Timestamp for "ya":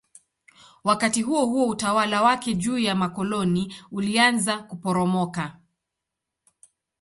2.79-2.95